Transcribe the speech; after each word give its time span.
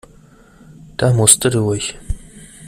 Da 0.97 1.13
musste 1.13 1.51
durch. 1.51 1.95